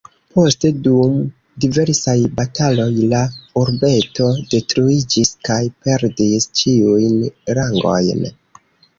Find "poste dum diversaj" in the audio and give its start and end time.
0.35-2.15